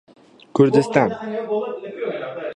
[0.55, 1.11] کوردستان